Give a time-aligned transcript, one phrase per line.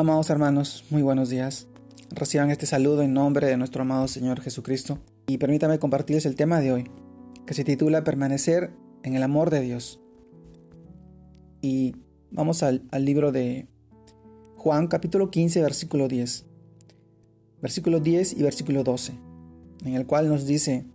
[0.00, 1.66] Amados hermanos, muy buenos días.
[2.08, 6.58] Reciban este saludo en nombre de nuestro amado Señor Jesucristo y permítame compartirles el tema
[6.58, 6.90] de hoy,
[7.44, 8.70] que se titula Permanecer
[9.02, 10.00] en el amor de Dios.
[11.60, 11.96] Y
[12.30, 13.66] vamos al, al libro de
[14.56, 16.46] Juan capítulo 15 versículo 10.
[17.60, 19.12] Versículo 10 y versículo 12,
[19.84, 20.86] en el cual nos dice,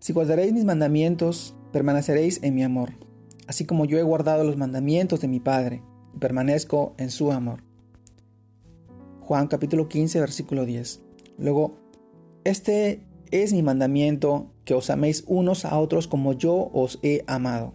[0.00, 2.90] Si guardaréis mis mandamientos, permaneceréis en mi amor,
[3.46, 7.62] así como yo he guardado los mandamientos de mi Padre y permanezco en su amor.
[9.24, 11.00] Juan capítulo 15 versículo 10.
[11.38, 11.76] Luego,
[12.44, 17.72] este es mi mandamiento, que os améis unos a otros como yo os he amado.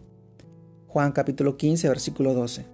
[0.87, 2.65] Juan capítulo 15 versículo 12.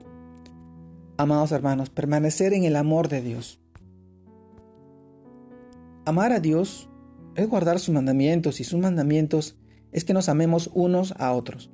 [1.18, 3.60] Amados hermanos, permanecer en el amor de Dios.
[6.06, 6.90] Amar a Dios
[7.36, 9.56] es guardar sus mandamientos y sus mandamientos
[9.92, 11.70] es que nos amemos unos a otros.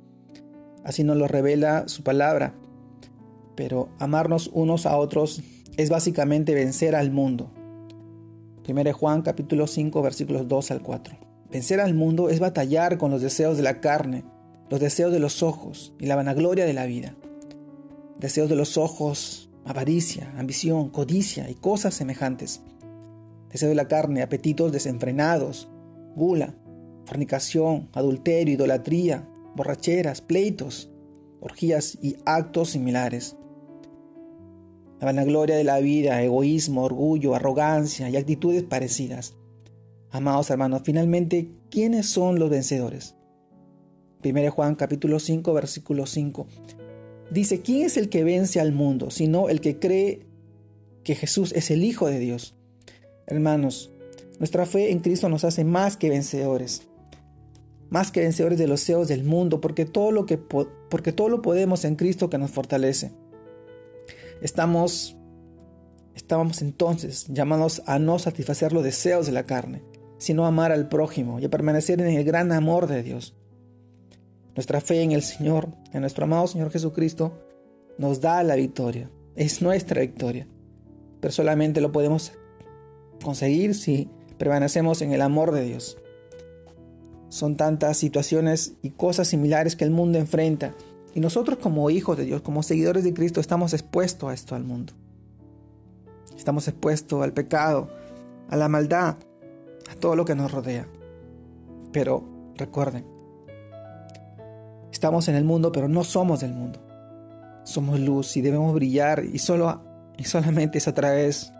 [0.84, 2.54] Así nos lo revela su palabra.
[3.56, 5.42] Pero amarnos unos a otros
[5.76, 7.50] es básicamente vencer al mundo.
[8.68, 11.16] 1 Juan capítulo 5 versículos 2 al 4.
[11.50, 14.24] Vencer al mundo es batallar con los deseos de la carne,
[14.68, 17.16] los deseos de los ojos y la vanagloria de la vida.
[18.18, 22.62] Deseos de los ojos, avaricia, ambición, codicia y cosas semejantes.
[23.50, 25.68] Deseos de la carne, apetitos desenfrenados,
[26.14, 26.54] gula,
[27.06, 30.90] fornicación, adulterio, idolatría, borracheras, pleitos,
[31.40, 33.36] orgías y actos similares.
[35.00, 39.34] La vanagloria de la vida, egoísmo, orgullo, arrogancia y actitudes parecidas.
[40.10, 43.14] Amados hermanos, finalmente, ¿quiénes son los vencedores?
[44.22, 46.46] 1 Juan capítulo 5 versículo 5
[47.30, 50.26] dice, ¿quién es el que vence al mundo sino el que cree
[51.02, 52.54] que Jesús es el Hijo de Dios?
[53.26, 53.90] Hermanos,
[54.38, 56.86] nuestra fe en Cristo nos hace más que vencedores
[57.90, 61.42] más que vencedores de los deseos del mundo, porque todo lo que porque todo lo
[61.42, 63.10] podemos en Cristo que nos fortalece.
[64.40, 65.16] Estamos
[66.14, 69.82] estábamos entonces llamados a no satisfacer los deseos de la carne,
[70.18, 73.34] sino amar al prójimo y a permanecer en el gran amor de Dios.
[74.54, 77.32] Nuestra fe en el Señor, en nuestro amado Señor Jesucristo,
[77.98, 79.10] nos da la victoria.
[79.34, 80.46] Es nuestra victoria.
[81.20, 82.32] Pero solamente lo podemos
[83.22, 85.98] conseguir si permanecemos en el amor de Dios.
[87.28, 90.74] Son tantas situaciones y cosas similares que el mundo enfrenta.
[91.14, 94.64] Y nosotros como hijos de Dios, como seguidores de Cristo, estamos expuestos a esto al
[94.64, 94.92] mundo.
[96.36, 97.88] Estamos expuestos al pecado,
[98.48, 99.16] a la maldad,
[99.90, 100.86] a todo lo que nos rodea.
[101.92, 102.24] Pero
[102.56, 103.04] recuerden,
[104.92, 106.80] estamos en el mundo, pero no somos del mundo.
[107.64, 109.82] Somos luz y debemos brillar y, solo,
[110.16, 111.52] y solamente es a través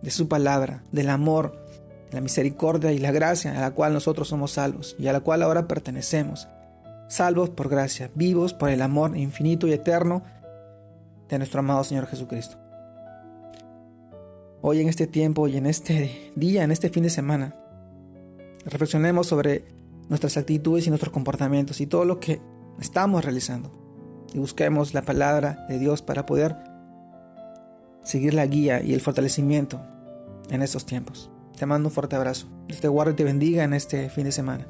[0.00, 1.62] de su palabra, del amor,
[2.10, 5.42] la misericordia y la gracia a la cual nosotros somos salvos y a la cual
[5.42, 6.48] ahora pertenecemos,
[7.12, 10.22] salvos por gracia, vivos por el amor infinito y eterno
[11.28, 12.56] de nuestro amado Señor Jesucristo.
[14.62, 17.54] Hoy en este tiempo y en este día, en este fin de semana,
[18.64, 19.66] reflexionemos sobre
[20.08, 22.40] nuestras actitudes y nuestros comportamientos y todo lo que
[22.80, 23.70] estamos realizando.
[24.32, 26.56] Y busquemos la palabra de Dios para poder
[28.02, 29.82] seguir la guía y el fortalecimiento
[30.48, 31.30] en estos tiempos.
[31.58, 32.46] Te mando un fuerte abrazo.
[32.68, 34.66] Dios te guarde y te bendiga en este fin de semana.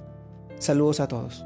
[0.58, 1.44] Saludos a todos.